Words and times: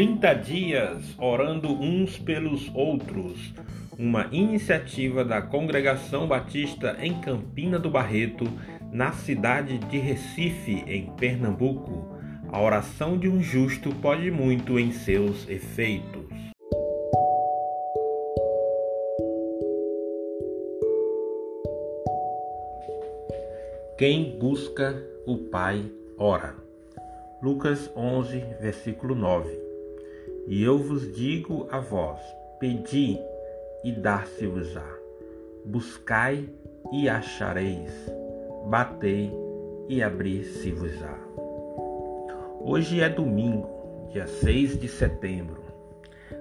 30 0.00 0.34
dias 0.36 1.14
orando 1.18 1.74
uns 1.74 2.18
pelos 2.18 2.74
outros, 2.74 3.52
uma 3.98 4.28
iniciativa 4.32 5.22
da 5.22 5.42
Congregação 5.42 6.26
Batista 6.26 6.96
em 7.02 7.20
Campina 7.20 7.78
do 7.78 7.90
Barreto, 7.90 8.44
na 8.90 9.12
cidade 9.12 9.76
de 9.76 9.98
Recife, 9.98 10.82
em 10.86 11.04
Pernambuco. 11.18 12.16
A 12.50 12.58
oração 12.62 13.18
de 13.18 13.28
um 13.28 13.42
justo 13.42 13.94
pode 13.96 14.30
muito 14.30 14.78
em 14.78 14.90
seus 14.90 15.46
efeitos. 15.50 16.24
Quem 23.98 24.38
busca 24.38 24.98
o 25.26 25.36
Pai 25.36 25.84
ora. 26.16 26.54
Lucas 27.42 27.90
11, 27.94 28.42
versículo 28.62 29.14
9. 29.14 29.69
E 30.50 30.64
eu 30.64 30.78
vos 30.78 31.14
digo 31.14 31.68
a 31.70 31.78
vós: 31.78 32.18
pedi 32.58 33.16
e 33.84 33.92
dar-se-vos-á, 33.92 34.84
buscai 35.64 36.48
e 36.92 37.08
achareis, 37.08 37.92
batei 38.66 39.30
e 39.88 40.02
abrir-se-vos-á. 40.02 41.16
Hoje 42.62 43.00
é 43.00 43.08
domingo, 43.08 44.08
dia 44.10 44.26
6 44.26 44.80
de 44.80 44.88
setembro. 44.88 45.62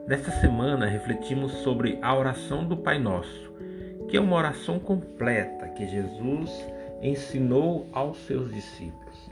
Nesta 0.07 0.31
semana 0.31 0.87
refletimos 0.87 1.51
sobre 1.57 1.99
a 2.01 2.17
oração 2.17 2.65
do 2.65 2.75
Pai 2.75 2.97
Nosso, 2.97 3.53
que 4.07 4.17
é 4.17 4.19
uma 4.19 4.37
oração 4.37 4.79
completa 4.79 5.67
que 5.69 5.87
Jesus 5.87 6.49
ensinou 6.99 7.85
aos 7.91 8.17
seus 8.25 8.51
discípulos. 8.51 9.29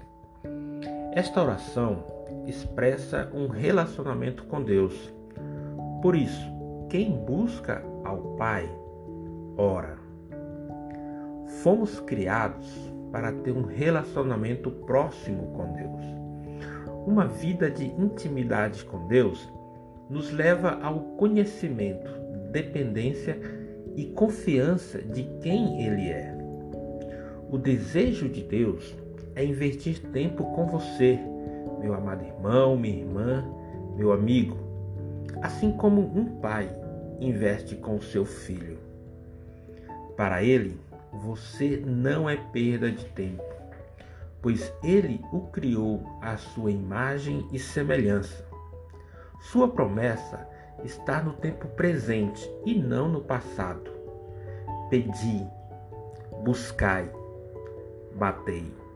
Esta 1.16 1.42
oração 1.42 2.17
expressa 2.48 3.30
um 3.34 3.48
relacionamento 3.48 4.46
com 4.46 4.64
Deus. 4.64 5.14
Por 6.02 6.16
isso, 6.16 6.50
quem 6.90 7.12
busca 7.12 7.84
ao 8.04 8.36
Pai, 8.38 8.70
ora. 9.58 9.98
Fomos 11.62 12.00
criados 12.00 12.66
para 13.12 13.32
ter 13.32 13.52
um 13.52 13.64
relacionamento 13.64 14.72
próximo 14.72 15.48
com 15.54 15.74
Deus. 15.74 16.02
Uma 17.06 17.26
vida 17.26 17.70
de 17.70 17.86
intimidade 17.86 18.86
com 18.86 19.08
Deus 19.08 19.48
nos 20.10 20.32
leva 20.32 20.80
ao 20.82 21.00
conhecimento, 21.18 22.10
dependência 22.52 23.38
e 23.96 24.06
confiança 24.06 25.02
de 25.02 25.24
quem 25.42 25.84
Ele 25.86 26.10
é. 26.10 26.38
O 27.50 27.58
desejo 27.58 28.30
de 28.30 28.44
Deus 28.44 28.96
é 29.36 29.44
investir 29.44 30.00
tempo 30.12 30.44
com 30.54 30.68
você 30.68 31.20
meu 31.80 31.94
amado 31.94 32.24
irmão, 32.24 32.78
minha 32.78 33.00
irmã, 33.00 33.46
meu 33.96 34.12
amigo, 34.12 34.58
assim 35.42 35.72
como 35.72 36.02
um 36.02 36.40
pai 36.40 36.70
investe 37.20 37.76
com 37.76 38.02
seu 38.02 38.26
filho. 38.26 38.78
Para 40.16 40.44
ele, 40.44 40.80
você 41.14 41.82
não 41.86 42.30
é 42.30 42.36
perda 42.36 42.92
de 42.92 43.06
tempo, 43.06 43.44
pois 44.42 44.74
ele 44.84 45.22
o 45.32 45.42
criou 45.48 46.02
à 46.22 46.38
sua 46.38 46.72
imagem 46.72 47.48
e 47.52 47.60
semelhança. 47.60 48.46
Sua 49.40 49.68
promessa 49.68 50.48
está 50.84 51.22
no 51.22 51.34
tempo 51.34 51.68
presente 51.70 52.50
e 52.66 52.76
não 52.76 53.08
no 53.08 53.22
passado. 53.22 53.92
Pedi, 54.90 55.46
buscai, 56.44 57.10
batei. 58.16 58.87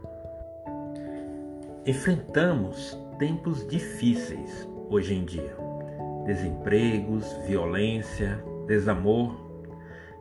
Enfrentamos 1.84 2.96
tempos 3.18 3.68
difíceis 3.68 4.70
hoje 4.88 5.16
em 5.16 5.26
dia. 5.26 5.58
Desempregos, 6.28 7.26
violência, 7.48 8.40
desamor, 8.68 9.36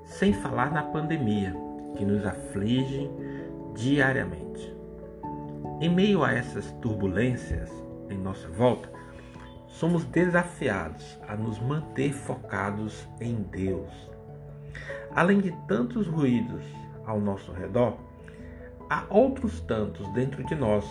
sem 0.07 0.33
falar 0.33 0.73
na 0.73 0.83
pandemia 0.85 1.55
que 1.99 2.05
nos 2.07 2.25
aflige 2.25 3.11
diariamente. 3.75 4.75
Em 5.83 5.91
meio 5.91 6.25
a 6.25 6.33
essas 6.33 6.73
turbulências 6.81 7.71
em 8.09 8.17
nossa 8.17 8.49
volta, 8.49 8.91
somos 9.67 10.03
desafiados 10.07 11.19
a 11.29 11.37
nos 11.37 11.59
manter 11.59 12.15
focados 12.15 13.07
em 13.21 13.35
Deus. 13.35 13.93
Além 15.15 15.41
de 15.41 15.53
tantos 15.69 16.07
ruídos 16.07 16.65
ao 17.05 17.21
nosso 17.21 17.53
redor, 17.53 17.99
há 18.89 19.05
outros 19.11 19.61
tantos 19.61 20.11
dentro 20.15 20.43
de 20.43 20.55
nós 20.55 20.87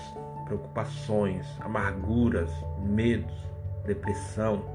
preocupações, 0.50 1.46
amarguras, 1.62 2.50
medos, 2.84 3.38
depressão. 3.86 4.66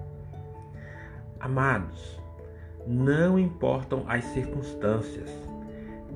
Amados, 1.41 2.21
não 2.87 3.39
importam 3.39 4.05
as 4.07 4.25
circunstâncias, 4.27 5.29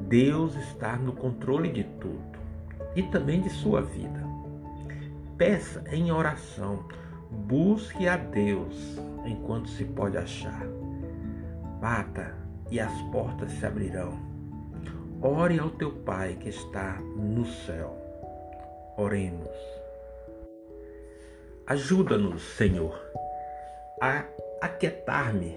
Deus 0.06 0.54
está 0.54 0.96
no 0.96 1.12
controle 1.12 1.72
de 1.72 1.82
tudo 1.84 2.38
e 2.94 3.02
também 3.02 3.40
de 3.40 3.50
sua 3.50 3.82
vida. 3.82 4.24
Peça 5.36 5.82
em 5.90 6.12
oração, 6.12 6.84
busque 7.30 8.06
a 8.06 8.16
Deus 8.16 8.96
enquanto 9.26 9.68
se 9.70 9.84
pode 9.84 10.16
achar. 10.16 10.66
Bata 11.80 12.34
e 12.70 12.78
as 12.78 12.92
portas 13.10 13.50
se 13.52 13.66
abrirão. 13.66 14.18
Ore 15.20 15.58
ao 15.58 15.70
teu 15.70 15.90
Pai 15.90 16.36
que 16.40 16.48
está 16.48 17.00
no 17.16 17.44
céu. 17.44 17.97
Oremos. 18.98 19.48
Ajuda-nos, 21.64 22.42
Senhor, 22.56 23.00
a 24.00 24.24
aquietar-me 24.60 25.56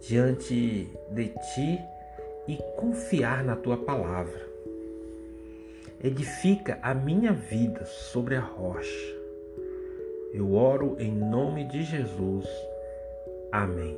diante 0.00 0.90
de 1.12 1.28
Ti 1.28 1.78
e 2.48 2.56
confiar 2.76 3.44
na 3.44 3.54
Tua 3.54 3.76
palavra. 3.76 4.44
Edifica 6.02 6.80
a 6.82 6.92
minha 6.92 7.32
vida 7.32 7.84
sobre 7.84 8.34
a 8.34 8.40
rocha. 8.40 9.14
Eu 10.34 10.52
oro 10.52 10.96
em 10.98 11.12
nome 11.12 11.62
de 11.68 11.84
Jesus. 11.84 12.44
Amém. 13.52 13.96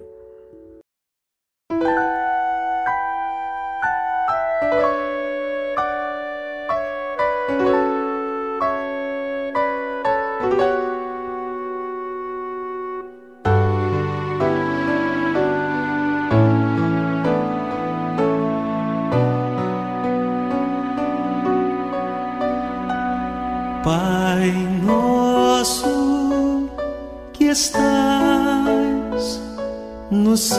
No 30.10 30.36
céus, 30.36 30.58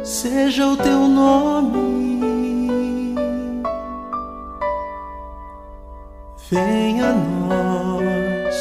seja 0.04 0.66
o 0.66 0.76
teu 0.76 1.08
nome, 1.08 3.14
venha 6.50 7.06
a 7.06 7.12
nós 7.12 8.56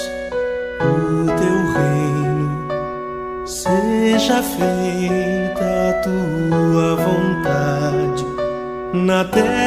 o 0.82 1.26
teu 1.38 1.72
reino, 1.74 3.46
seja 3.46 4.42
feita 4.42 5.90
a 5.90 5.94
tua 6.04 6.96
vontade 6.96 7.87
na 9.06 9.24
terra 9.24 9.58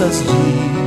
nossas 0.00 0.22
dívidas, 0.22 0.77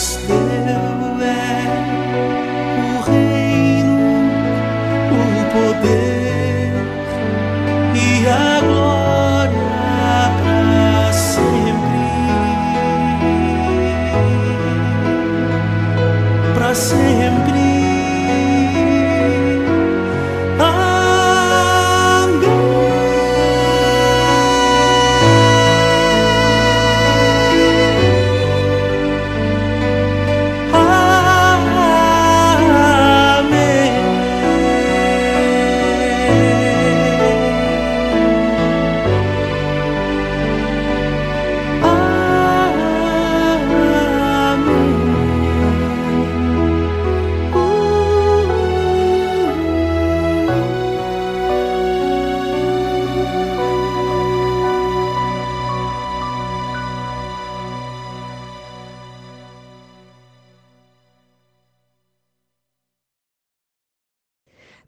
Pois 0.00 0.16
teu 0.26 0.34
é 0.34 1.60
o 2.80 3.02
reino, 3.02 3.98
o 5.12 5.24
poder 5.52 6.72
e 7.94 8.26
a 8.26 8.60
glória 8.60 9.60
para 10.42 11.12
sempre, 11.12 12.00
para 16.54 16.74
sempre. 16.74 17.69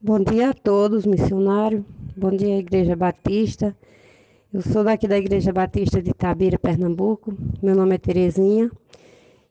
Bom 0.05 0.19
dia 0.19 0.51
a 0.51 0.53
todos, 0.53 1.07
missionário. 1.07 1.87
Bom 2.17 2.33
dia, 2.33 2.59
Igreja 2.59 2.97
Batista. 2.97 3.73
Eu 4.53 4.61
sou 4.61 4.83
daqui 4.83 5.07
da 5.07 5.17
Igreja 5.17 5.53
Batista 5.53 6.03
de 6.03 6.11
Itabira, 6.11 6.59
Pernambuco. 6.59 7.33
Meu 7.63 7.77
nome 7.77 7.95
é 7.95 7.99
Terezinha. 7.99 8.69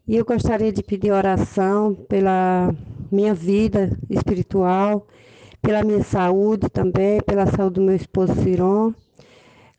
E 0.06 0.18
eu 0.18 0.26
gostaria 0.26 0.70
de 0.70 0.84
pedir 0.84 1.14
oração 1.14 1.96
pela 2.10 2.76
minha 3.10 3.34
vida 3.34 3.98
espiritual, 4.10 5.08
pela 5.62 5.86
minha 5.86 6.04
saúde 6.04 6.68
também, 6.70 7.22
pela 7.22 7.46
saúde 7.46 7.76
do 7.76 7.82
meu 7.84 7.96
esposo 7.96 8.36
Ciron. 8.44 8.94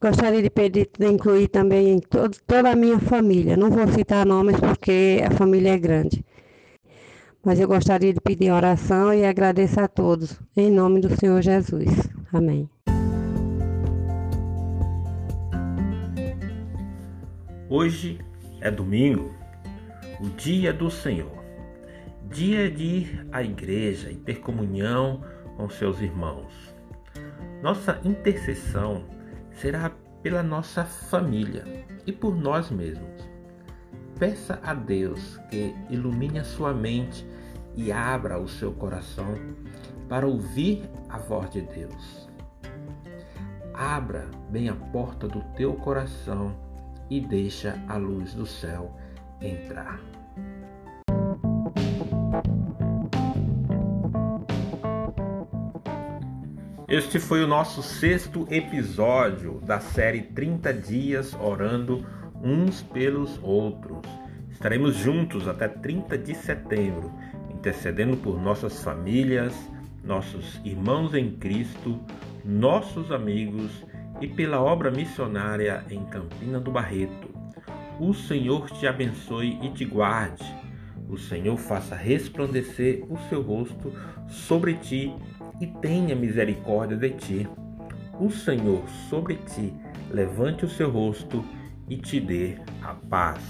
Gostaria 0.00 0.40
de 0.40 0.48
pedir, 0.48 0.88
de 0.98 1.06
incluir 1.06 1.48
também 1.48 2.00
toda 2.46 2.70
a 2.70 2.74
minha 2.74 2.98
família. 2.98 3.58
Não 3.58 3.70
vou 3.70 3.86
citar 3.88 4.24
nomes 4.24 4.58
porque 4.58 5.22
a 5.22 5.32
família 5.32 5.74
é 5.74 5.78
grande. 5.78 6.24
Mas 7.44 7.58
eu 7.58 7.66
gostaria 7.66 8.12
de 8.14 8.20
pedir 8.20 8.52
oração 8.52 9.12
e 9.12 9.24
agradeço 9.24 9.80
a 9.80 9.88
todos, 9.88 10.40
em 10.56 10.70
nome 10.70 11.00
do 11.00 11.08
Senhor 11.16 11.42
Jesus. 11.42 11.90
Amém. 12.32 12.70
Hoje 17.68 18.20
é 18.60 18.70
domingo, 18.70 19.34
o 20.20 20.28
dia 20.30 20.72
do 20.72 20.88
Senhor, 20.88 21.42
dia 22.30 22.70
de 22.70 22.84
ir 22.84 23.26
à 23.32 23.42
igreja 23.42 24.08
e 24.08 24.16
ter 24.16 24.40
comunhão 24.40 25.22
com 25.56 25.68
seus 25.68 26.00
irmãos. 26.00 26.52
Nossa 27.60 28.00
intercessão 28.04 29.04
será 29.50 29.90
pela 30.22 30.44
nossa 30.44 30.84
família 30.84 31.64
e 32.06 32.12
por 32.12 32.36
nós 32.36 32.70
mesmos. 32.70 33.31
Peça 34.22 34.60
a 34.62 34.72
Deus 34.72 35.36
que 35.50 35.74
ilumine 35.90 36.38
a 36.38 36.44
sua 36.44 36.72
mente 36.72 37.26
e 37.74 37.90
abra 37.90 38.38
o 38.38 38.46
seu 38.46 38.70
coração 38.70 39.34
para 40.08 40.28
ouvir 40.28 40.88
a 41.08 41.18
voz 41.18 41.50
de 41.50 41.62
Deus. 41.62 42.28
Abra 43.74 44.30
bem 44.48 44.68
a 44.68 44.76
porta 44.76 45.26
do 45.26 45.40
teu 45.56 45.74
coração 45.74 46.54
e 47.10 47.20
deixa 47.20 47.76
a 47.88 47.96
luz 47.96 48.32
do 48.32 48.46
céu 48.46 48.96
entrar. 49.40 49.98
Este 56.86 57.18
foi 57.18 57.42
o 57.42 57.48
nosso 57.48 57.82
sexto 57.82 58.46
episódio 58.48 59.60
da 59.62 59.80
série 59.80 60.22
30 60.22 60.72
Dias 60.74 61.34
Orando 61.34 62.06
Uns 62.42 62.82
pelos 62.82 63.38
Outros. 63.40 64.04
Estaremos 64.50 64.96
juntos 64.96 65.46
até 65.46 65.68
30 65.68 66.18
de 66.18 66.34
setembro, 66.34 67.12
intercedendo 67.48 68.16
por 68.16 68.42
nossas 68.42 68.82
famílias, 68.82 69.54
nossos 70.02 70.60
irmãos 70.64 71.14
em 71.14 71.30
Cristo, 71.36 72.00
nossos 72.44 73.12
amigos 73.12 73.84
e 74.20 74.26
pela 74.26 74.60
obra 74.60 74.90
missionária 74.90 75.84
em 75.88 76.04
Campina 76.06 76.58
do 76.58 76.72
Barreto. 76.72 77.30
O 78.00 78.12
Senhor 78.12 78.68
te 78.70 78.88
abençoe 78.88 79.60
e 79.62 79.70
te 79.70 79.84
guarde. 79.84 80.44
O 81.08 81.16
Senhor 81.16 81.56
faça 81.56 81.94
resplandecer 81.94 83.04
o 83.08 83.16
seu 83.28 83.40
rosto 83.40 83.92
sobre 84.26 84.74
ti 84.74 85.14
e 85.60 85.66
tenha 85.68 86.16
misericórdia 86.16 86.96
de 86.96 87.10
ti. 87.10 87.48
O 88.18 88.30
Senhor 88.30 88.82
sobre 89.08 89.36
ti 89.36 89.72
levante 90.10 90.64
o 90.64 90.68
seu 90.68 90.90
rosto 90.90 91.44
e 91.88 91.96
te 91.96 92.20
dê 92.20 92.56
a 92.82 92.94
paz. 92.94 93.42